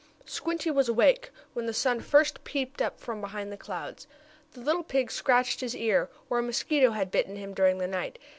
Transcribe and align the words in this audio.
Squinty 0.25 0.71
was 0.71 0.89
awake 0.89 1.29
when 1.53 1.67
the 1.67 1.75
sun 1.75 1.99
first 1.99 2.43
peeped 2.43 2.81
up 2.81 2.99
from 2.99 3.21
behind 3.21 3.51
the 3.51 3.55
clouds. 3.55 4.07
The 4.53 4.61
little 4.61 4.81
pig 4.81 5.11
scratched 5.11 5.59
his 5.59 5.75
ear, 5.75 6.09
where 6.27 6.39
a 6.39 6.43
mosquito 6.43 6.89
had 6.89 7.11
bitten 7.11 7.35
him 7.35 7.53
during 7.53 7.77
the 7.77 7.85
night. 7.85 8.17